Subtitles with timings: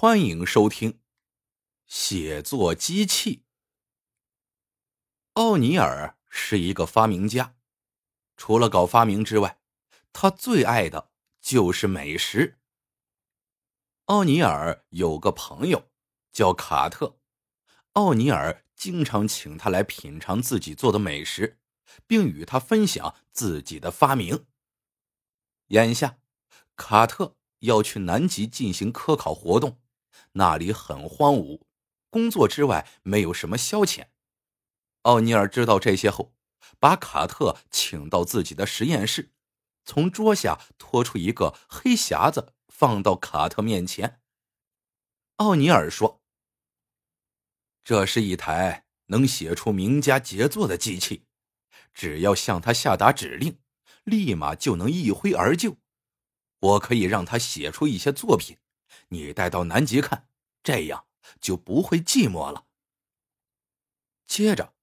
[0.00, 0.92] 欢迎收听
[1.84, 3.38] 《写作机器》。
[5.32, 7.56] 奥尼尔是一个发明家，
[8.36, 9.58] 除了搞发明之外，
[10.12, 11.10] 他最爱的
[11.40, 12.60] 就是美食。
[14.04, 15.90] 奥尼尔有个朋友
[16.30, 17.18] 叫卡特，
[17.94, 21.58] 奥尼尔经常请他来品尝自己做的美食，
[22.06, 24.46] 并与他分享自己的发明。
[25.70, 26.20] 眼下，
[26.76, 27.34] 卡特。
[27.62, 29.80] 要去南极进行科考活动，
[30.32, 31.62] 那里很荒芜，
[32.10, 34.08] 工作之外没有什么消遣。
[35.02, 36.34] 奥尼尔知道这些后，
[36.78, 39.32] 把卡特请到自己的实验室，
[39.84, 44.20] 从桌下拖出一个黑匣子，放到卡特面前。
[45.36, 46.20] 奥尼尔说
[47.84, 51.24] ：“这是一台能写出名家杰作的机器，
[51.94, 53.58] 只要向他下达指令，
[54.04, 55.76] 立马就能一挥而就。”
[56.60, 58.58] 我可以让他写出一些作品，
[59.08, 60.28] 你带到南极看，
[60.62, 61.06] 这样
[61.40, 62.66] 就不会寂寞了。
[64.26, 64.74] 接着，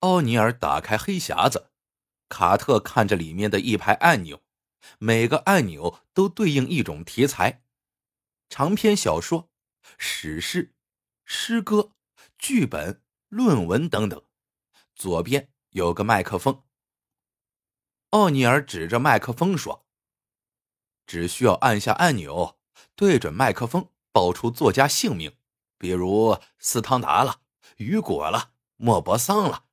[0.00, 1.70] 奥尼尔打开黑匣子，
[2.28, 4.42] 卡特看着里面的一排按钮，
[4.98, 7.62] 每个按钮都对应一种题材：
[8.48, 9.50] 长篇小说、
[9.98, 10.74] 史诗、
[11.24, 11.92] 诗歌、
[12.38, 14.22] 剧本、论文等等。
[14.94, 16.64] 左边有个麦克风，
[18.10, 19.86] 奥尼尔指着麦克风说。
[21.06, 22.58] 只需要按下按钮，
[22.94, 25.36] 对准麦克风报出作家姓名，
[25.78, 27.40] 比如斯汤达了、
[27.76, 29.66] 雨果了、莫泊桑了，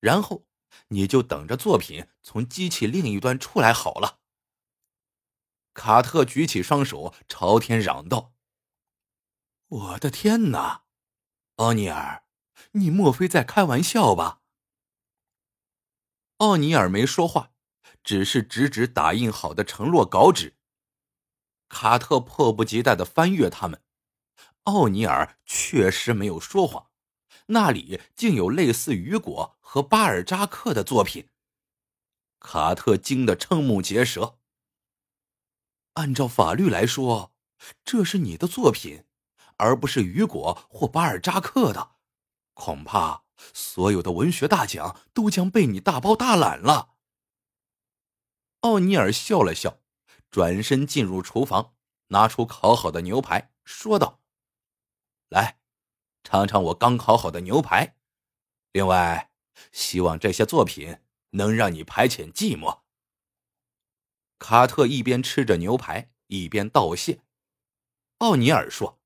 [0.00, 0.46] 然后
[0.88, 4.20] 你就等着作品从机器另一端出来好了。
[5.74, 8.34] 卡特举起双手朝天嚷道
[9.68, 10.84] ：“我的天哪，
[11.56, 12.24] 奥尼尔，
[12.72, 14.40] 你莫非在开玩笑吧？”
[16.38, 17.50] 奥尼尔没说话。
[18.04, 20.56] 只是指指打印好的承诺稿纸。
[21.72, 23.82] 卡特迫不及待的翻阅他们。
[24.64, 26.90] 奥尼尔确实没有说谎，
[27.46, 31.30] 那里竟有类似雨果和巴尔扎克的作品。
[32.38, 34.38] 卡特惊得瞠目结舌。
[35.94, 37.32] 按照法律来说，
[37.84, 39.04] 这是你的作品，
[39.56, 41.92] 而不是雨果或巴尔扎克的。
[42.52, 43.24] 恐怕
[43.54, 46.90] 所有的文学大奖都将被你大包大揽了。
[48.60, 49.78] 奥尼尔笑了笑，
[50.32, 51.74] 转身进入厨房，
[52.08, 54.22] 拿出烤好的牛排，说道
[55.28, 55.60] ：“来，
[56.24, 57.96] 尝尝我刚烤好的牛排。
[58.72, 59.30] 另外，
[59.72, 61.00] 希望这些作品
[61.32, 62.80] 能让你排遣寂寞。”
[64.40, 67.20] 卡特一边吃着牛排，一边道谢。
[68.18, 68.98] 奥尼尔说：“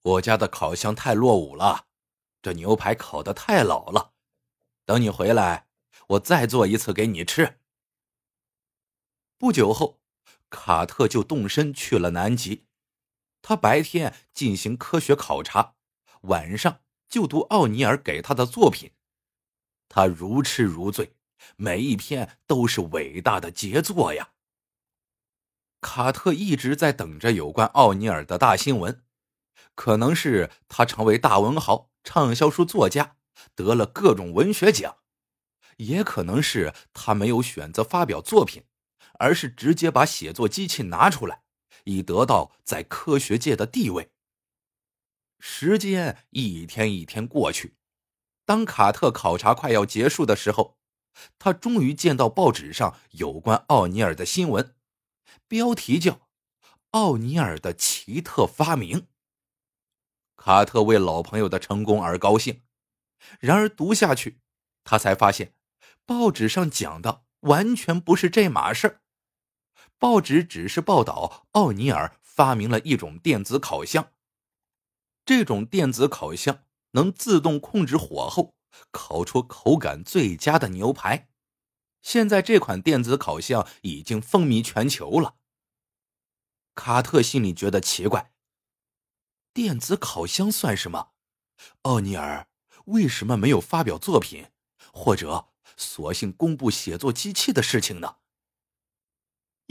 [0.00, 1.88] 我家的烤箱太落伍了，
[2.40, 4.14] 这牛排烤的太老了。
[4.86, 5.68] 等你回来，
[6.08, 7.58] 我再做一次给你吃。”
[9.42, 10.00] 不久后，
[10.50, 12.68] 卡特就动身去了南极。
[13.42, 15.74] 他白天进行科学考察，
[16.20, 18.92] 晚上就读奥尼尔给他的作品。
[19.88, 21.16] 他如痴如醉，
[21.56, 24.30] 每一篇都是伟大的杰作呀。
[25.80, 29.02] 卡特一直在等着有关奥尼尔的大新闻，
[29.74, 33.16] 可能是他成为大文豪、畅销书作家，
[33.56, 34.98] 得了各种文学奖，
[35.78, 38.62] 也可能是他没有选择发表作品。
[39.18, 41.42] 而是直接把写作机器拿出来，
[41.84, 44.10] 以得到在科学界的地位。
[45.38, 47.76] 时间一天一天过去，
[48.44, 50.78] 当卡特考察快要结束的时候，
[51.38, 54.74] 他终于见到报纸上有关奥尼尔的新闻，
[55.48, 56.12] 标题叫
[56.92, 59.00] 《奥尼尔的奇特发明》。
[60.36, 62.62] 卡特为老朋友的成功而高兴，
[63.38, 64.40] 然而读下去，
[64.84, 65.54] 他才发现
[66.06, 69.01] 报纸上讲的完全不是这码事儿。
[70.02, 74.10] 报纸只是报道奥尼尔发明了一种电子烤箱，
[75.24, 78.56] 这种电子烤箱能自动控制火候，
[78.90, 81.28] 烤出口感最佳的牛排。
[82.00, 85.36] 现在这款电子烤箱已经风靡全球了。
[86.74, 88.32] 卡特心里觉得奇怪：
[89.54, 91.12] 电子烤箱算什么？
[91.82, 92.48] 奥尼尔
[92.86, 94.48] 为什么没有发表作品，
[94.92, 98.16] 或者索性公布写作机器的事情呢？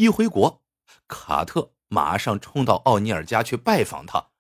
[0.02, 0.64] 一回国，
[1.08, 4.32] 卡特马上冲到奥尼尔家去拜访他。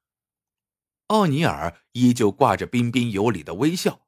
[1.06, 4.08] 奥尼尔依旧挂着彬彬有礼的微笑，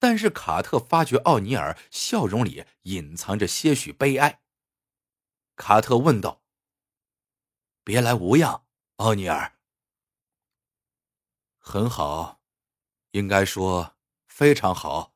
[0.00, 4.40] 但是卡特发觉奥尼尔笑容里隐藏着些许悲哀。
[5.54, 6.42] 卡特问道
[7.84, 8.64] ：“别来无恙，
[8.96, 9.52] 奥尼尔
[11.62, 12.40] ？”“很好，
[13.12, 13.94] 应该说
[14.26, 15.14] 非常好，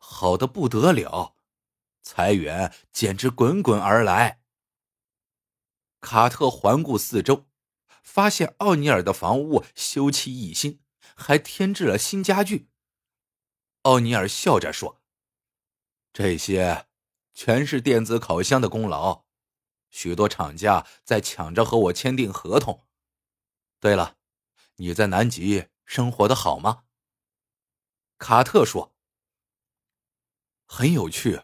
[0.00, 1.36] 好的不得了，
[2.02, 4.40] 财源简直滚滚而来。”
[6.04, 7.46] 卡特环顾四周，
[8.02, 10.82] 发现奥尼尔的房屋修葺一新，
[11.16, 12.68] 还添置了新家具。
[13.82, 15.00] 奥尼尔笑着说
[16.12, 16.88] ：“这些
[17.32, 19.24] 全是电子烤箱的功劳，
[19.88, 22.86] 许多厂家在抢着和我签订合同。
[23.80, 24.18] 对了，
[24.76, 26.84] 你在南极生活的好吗？”
[28.20, 28.94] 卡特说
[30.68, 31.40] ：“很有趣，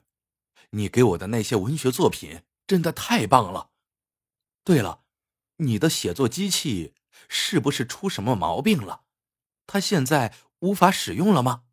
[0.73, 3.70] 你给我的那些文学作品真的太棒了。
[4.71, 5.03] 对了，
[5.57, 6.95] 你的写作机器
[7.29, 9.05] 是不是出什么毛病了？
[9.67, 11.65] 它现在无法使用了吗？”“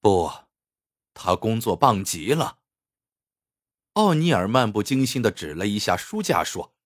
[0.00, 0.30] 不，
[1.14, 2.60] 他工作棒极了。”
[3.94, 6.76] 奥尼尔漫不经心的指了一下书架，说：“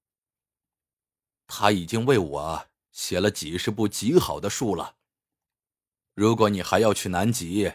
[1.46, 4.96] 他已经为我写了几十部极好的书了。”
[6.16, 7.70] 如果你还要去南极，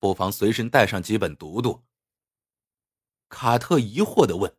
[0.00, 1.84] 不妨随身带上几本读读。
[3.28, 4.52] 卡特疑惑的问：“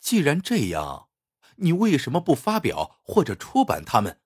[0.00, 1.08] 既然这样，
[1.56, 4.20] 你为什么不发表或者出版他们？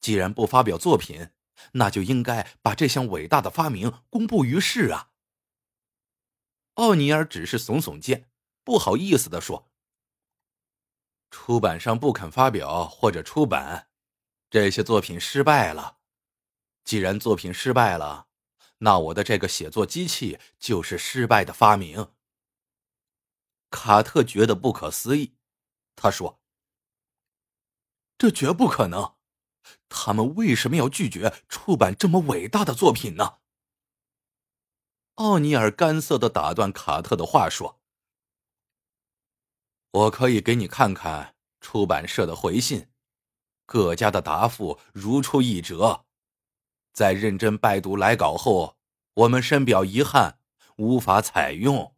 [0.00, 1.30] 既然不发表作品，
[1.72, 5.10] 那就应该把这项伟大的发明公布于世啊！”
[6.74, 8.30] 奥尼尔只是耸耸肩，
[8.62, 9.70] 不好意思的说
[11.30, 13.88] ：“出版商不肯发表或者出版，
[14.48, 15.98] 这些作品失败了。”
[16.84, 18.28] 既然作品失败了，
[18.78, 22.12] 那我的这个写作机器就是失败的发明。
[23.70, 25.36] 卡特觉得不可思议，
[25.96, 26.40] 他说
[28.18, 29.14] ：“这绝不可能！
[29.88, 33.38] 他们为什么要拒绝出版这么伟大的作品呢？”
[35.16, 37.80] 奥尼尔干涩的打断卡特的话说
[39.92, 42.90] ：“我可以给你看看出版社的回信，
[43.66, 46.06] 各家的答复如出一辙。”
[46.92, 48.76] 在认真拜读来稿后，
[49.14, 50.40] 我们深表遗憾，
[50.76, 51.94] 无法采用。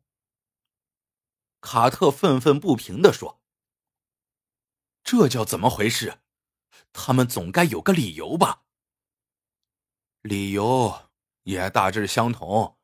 [1.63, 3.41] 卡特愤愤不平的说
[5.03, 6.19] ：“这叫怎么回事？
[6.93, 8.65] 他们总该有个理由吧？
[10.21, 11.09] 理由
[11.45, 12.77] 也大致相同，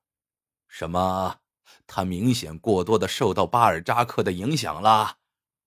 [0.69, 1.41] 什么
[1.87, 5.19] 他明显过多的受到巴尔扎克的影响了，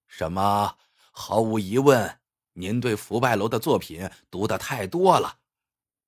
[0.08, 0.78] 什么
[1.12, 2.22] 毫无疑问，
[2.54, 5.40] 您对福拜楼的作品读的太多了。”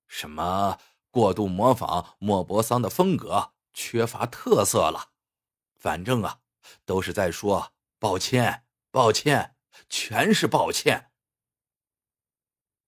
[0.08, 0.78] 什么
[1.10, 5.10] 过度模仿莫泊桑的风格，缺乏特色了。
[5.74, 6.40] 反正啊，
[6.84, 9.56] 都是在说抱歉，抱歉，
[9.88, 11.10] 全是抱歉。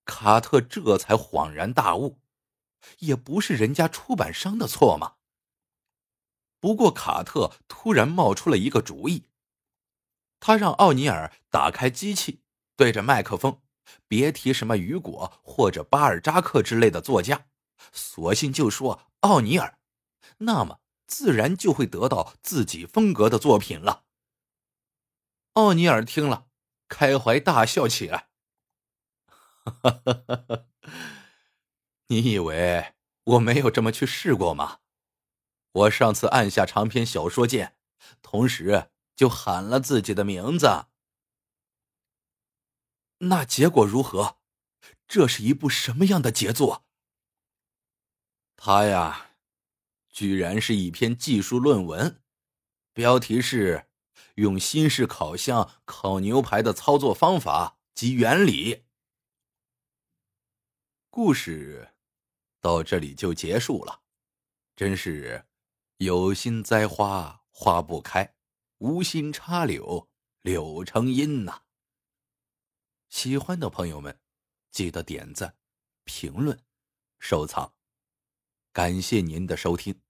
[0.05, 2.20] 卡特这才恍然大悟，
[2.99, 5.17] 也不是人家出版商的错嘛。
[6.61, 9.28] 不过卡特突然冒出了一个主意，
[10.40, 12.43] 他让奥尼尔打开机器，
[12.76, 13.62] 对着麦克风。
[14.08, 17.46] 别提什么雨果或者巴尔扎克之类的作家，
[17.93, 19.78] 索性就说奥尼尔，
[20.38, 24.04] 那么自然就会得到自己风格的作品了。
[25.54, 26.48] 奥尼尔听了，
[26.88, 28.28] 开怀大笑起来。
[32.08, 32.94] 你以为
[33.24, 34.80] 我没有这么去试过吗？
[35.72, 37.76] 我上次按下长篇小说键，
[38.22, 40.86] 同时就喊了自己的名字。
[43.18, 44.38] 那结果如何？
[45.08, 46.84] 这是一部什么样的杰作？
[48.56, 49.25] 他呀，
[50.16, 52.22] 居然是一篇技术论文，
[52.94, 53.90] 标题是
[54.36, 58.87] “用新式烤箱烤牛排的操作方法及原理”。
[61.12, 61.92] 故事
[62.62, 64.04] 到这里就结束了，
[64.75, 65.44] 真是
[65.99, 68.37] 有心栽花花不开，
[68.78, 70.08] 无心插柳
[70.40, 71.64] 柳成荫呐。
[73.11, 74.18] 喜欢的朋友们，
[74.70, 75.58] 记得点赞、
[76.04, 76.58] 评论、
[77.18, 77.75] 收藏，
[78.73, 80.00] 感谢您的收听，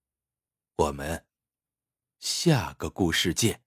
[0.78, 1.25] 我们
[2.18, 3.65] 下个故事见。